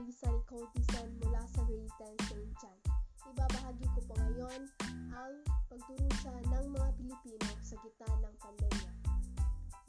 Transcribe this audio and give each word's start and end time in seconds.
Marisa 0.00 0.32
Ricotisan 0.32 1.12
mula 1.20 1.44
sa 1.44 1.60
Grade 1.68 1.92
10 2.24 2.32
St. 2.32 2.52
John. 2.56 2.78
Ibabahagi 3.36 3.84
ko 3.92 4.00
po 4.08 4.16
ngayon 4.16 4.60
ang 5.12 5.34
pagdurusa 5.68 6.32
ng 6.40 6.72
mga 6.72 6.88
Pilipino 6.96 7.48
sa 7.60 7.76
gitna 7.84 8.08
ng 8.24 8.34
pandemya. 8.40 8.90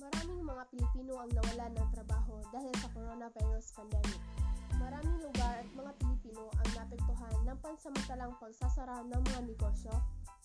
Maraming 0.03 0.43
mga 0.43 0.63
Pilipino 0.67 1.15
ang 1.15 1.31
nawalan 1.31 1.71
ng 1.79 1.89
trabaho 1.95 2.43
dahil 2.51 2.73
sa 2.83 2.91
coronavirus 2.91 3.65
pandemic. 3.71 4.21
Maraming 4.83 5.17
lugar 5.23 5.63
at 5.63 5.71
mga 5.79 5.91
Pilipino 6.03 6.43
ang 6.59 6.69
napektuhan 6.75 7.35
ng 7.47 7.57
pansamantalang 7.63 8.35
pagsasara 8.35 9.07
ng 9.07 9.21
mga 9.31 9.41
negosyo, 9.47 9.95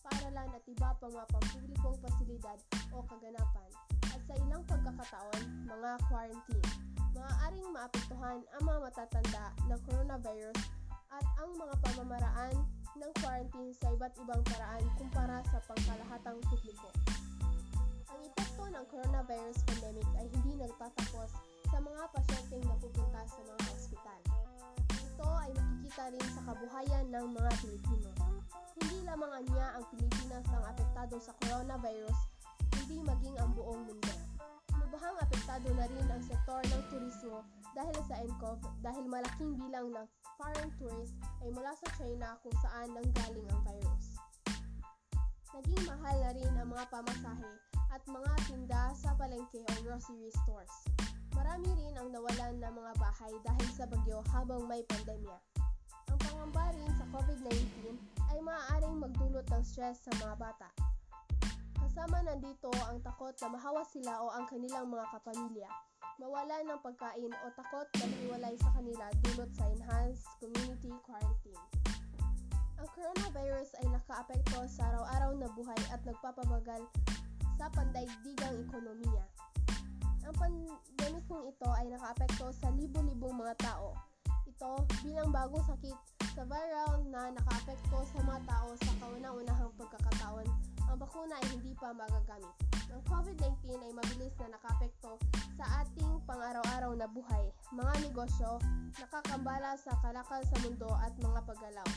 paaralan 0.06 0.46
at 0.54 0.62
iba 0.70 0.94
pang 1.02 1.10
mga 1.10 1.26
pampublikong 1.34 1.98
pasilidad 2.06 2.58
o 2.94 3.02
kaganapan. 3.02 3.70
At 4.14 4.22
sa 4.30 4.34
ilang 4.46 4.62
pagkakataon, 4.62 5.42
mga 5.66 5.90
quarantine. 6.06 6.85
Maaaring 7.26 7.74
maapektuhan 7.74 8.38
ang 8.54 8.62
mga 8.62 8.78
matatanda 8.86 9.50
ng 9.66 9.80
coronavirus 9.82 10.60
at 11.10 11.26
ang 11.42 11.50
mga 11.58 11.74
pamamaraan 11.82 12.54
ng 12.94 13.10
quarantine 13.18 13.74
sa 13.74 13.90
iba't 13.90 14.14
ibang 14.22 14.42
paraan 14.46 14.86
kumpara 14.94 15.42
sa 15.50 15.58
pangkalahatang 15.66 16.38
publiko. 16.46 16.86
Ang 18.14 18.20
epekto 18.30 18.62
ng 18.70 18.84
coronavirus 18.86 19.58
pandemic 19.66 20.06
ay 20.22 20.26
hindi 20.38 20.54
nagtatapos 20.54 21.30
sa 21.66 21.78
mga 21.82 22.02
pasyenteng 22.14 22.62
napupunta 22.70 23.20
sa 23.26 23.40
mga 23.42 23.64
ospital. 23.74 24.20
Ito 24.94 25.26
ay 25.26 25.50
makikita 25.50 26.04
rin 26.14 26.26
sa 26.30 26.40
kabuhayan 26.46 27.06
ng 27.10 27.26
mga 27.34 27.52
Pilipino. 27.58 28.10
Hindi 28.78 28.98
lamang 29.02 29.32
anya 29.42 29.74
ang 29.74 29.84
Pilipinas 29.90 30.46
ang 30.54 30.62
apektado 30.62 31.18
sa 31.18 31.34
coronavirus, 31.42 32.18
hindi 32.70 33.02
maging 33.02 33.34
ang 33.42 33.50
buong 33.58 33.82
mundo. 33.82 34.35
Lubhang 34.86 35.18
apektado 35.18 35.66
na 35.74 35.86
rin 35.90 36.06
ang 36.06 36.22
sektor 36.22 36.62
ng 36.62 36.82
turismo 36.94 37.42
dahil 37.74 37.98
sa 38.06 38.22
NCOV 38.22 38.62
dahil 38.86 39.04
malaking 39.10 39.58
bilang 39.58 39.90
ng 39.90 40.06
foreign 40.38 40.70
tourists 40.78 41.18
ay 41.42 41.50
mula 41.50 41.74
sa 41.74 41.88
China 41.98 42.38
kung 42.46 42.56
saan 42.62 42.94
nanggaling 42.94 43.46
ang 43.50 43.62
virus. 43.66 44.06
Naging 45.56 45.82
mahal 45.90 46.16
na 46.22 46.30
rin 46.38 46.52
ang 46.54 46.68
mga 46.70 46.86
pamasahe 46.92 47.52
at 47.90 48.02
mga 48.06 48.32
tinda 48.46 48.82
sa 48.94 49.10
palengke 49.18 49.64
o 49.66 49.72
grocery 49.82 50.30
stores. 50.44 50.74
Marami 51.34 51.66
rin 51.74 51.94
ang 51.98 52.12
nawalan 52.14 52.54
ng 52.62 52.74
mga 52.76 52.92
bahay 53.00 53.32
dahil 53.42 53.68
sa 53.74 53.84
bagyo 53.90 54.22
habang 54.30 54.64
may 54.70 54.86
pandemya. 54.86 55.36
Ang 56.14 56.18
pangamba 56.22 56.70
rin 56.78 56.92
sa 56.94 57.04
COVID-19 57.10 57.98
ay 58.30 58.38
maaaring 58.38 59.02
magdulot 59.02 59.46
ng 59.50 59.62
stress 59.66 60.06
sa 60.06 60.12
mga 60.22 60.34
bata. 60.38 60.85
Kasama 62.06 62.22
nandito 62.22 62.70
ang 62.86 63.02
takot 63.02 63.34
na 63.34 63.48
mahawa 63.50 63.82
sila 63.82 64.22
o 64.22 64.30
ang 64.30 64.46
kanilang 64.46 64.86
mga 64.86 65.10
kapamilya, 65.10 65.66
mawala 66.22 66.62
ng 66.62 66.78
pagkain 66.78 67.34
o 67.34 67.46
takot 67.50 67.82
na 67.98 68.06
hiwalay 68.06 68.54
sa 68.62 68.70
kanila 68.78 69.10
dulot 69.26 69.50
sa 69.50 69.66
enhanced 69.74 70.22
community 70.38 70.94
quarantine. 71.02 71.58
Ang 72.78 72.86
coronavirus 72.94 73.74
ay 73.82 73.90
nakaapekto 73.90 74.70
sa 74.70 74.86
araw-araw 74.86 75.34
na 75.34 75.50
buhay 75.58 75.82
at 75.90 75.98
nagpapabagal 76.06 76.86
sa 77.58 77.66
pandaigdigang 77.74 78.54
ekonomiya. 78.54 79.26
Ang 80.30 80.34
pandemikong 80.38 81.50
ito 81.50 81.68
ay 81.74 81.90
nakaapekto 81.90 82.54
sa 82.54 82.70
libo-libong 82.70 83.34
mga 83.34 83.58
tao. 83.66 83.98
Ito 84.46 84.86
bilang 85.02 85.34
bagong 85.34 85.66
sakit 85.74 85.98
sa 86.38 86.46
viral 86.46 87.02
na 87.10 87.34
nakaapekto 87.34 87.98
sa 87.98 88.18
mga 88.22 88.46
tao 88.46 88.70
sa 88.78 88.94
kauna-unahang 89.02 89.74
pagkakataon, 89.74 90.46
ang 90.86 90.98
bakuna 90.98 91.34
ay 91.42 91.46
hindi 91.52 91.72
pa 91.76 91.90
magagamit. 91.92 92.54
Ang 92.90 93.02
COVID-19 93.10 93.66
ay 93.82 93.92
mabilis 93.92 94.34
na 94.40 94.56
nakaapekto 94.56 95.18
sa 95.58 95.64
ating 95.84 96.22
pang-araw-araw 96.24 96.92
na 96.94 97.10
buhay, 97.10 97.50
mga 97.74 97.94
negosyo, 98.06 98.62
nakakambala 98.96 99.74
sa 99.76 99.92
kalakal 100.00 100.40
sa 100.46 100.56
mundo 100.62 100.88
at 101.02 101.12
mga 101.18 101.40
paggalaw. 101.44 101.88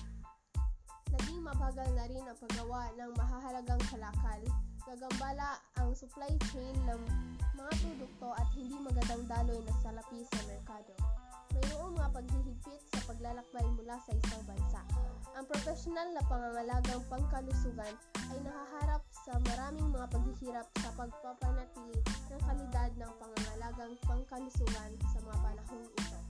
Naging 1.09 1.41
mabagal 1.41 1.89
na 1.97 2.05
rin 2.05 2.25
ang 2.25 2.37
paggawa 2.37 2.89
ng 2.97 3.11
mahahalagang 3.17 3.83
kalakal, 3.89 4.41
gagambala 4.85 5.57
ang 5.77 5.93
supply 5.93 6.29
chain 6.53 6.75
ng 6.85 7.01
mga 7.57 7.71
produkto 7.81 8.33
at 8.37 8.47
hindi 8.53 8.77
magandang 8.77 9.23
daloy 9.29 9.59
na 9.65 9.73
salapi 9.81 10.21
sa 10.29 10.39
merkado. 10.49 10.88
Paglalakbay 13.29 13.69
mula 13.77 13.93
sa 14.01 14.09
isang 14.17 14.41
bansa. 14.41 14.81
Ang 15.37 15.45
profesional 15.45 16.09
na 16.17 16.25
pangangalagang 16.25 16.97
pangkalusugan 17.13 17.93
ay 18.33 18.41
nahaharap 18.41 19.05
sa 19.13 19.37
maraming 19.45 19.85
mga 19.93 20.09
paghihirap 20.09 20.65
sa 20.81 20.89
pagpapanatili 20.97 22.01
ng 22.09 22.41
kalidad 22.41 22.89
ng 22.97 23.11
pangangalagang 23.21 23.93
pangkalusugan 24.09 24.97
sa 25.13 25.17
mga 25.21 25.37
panahong 25.45 25.85
ito. 25.93 26.28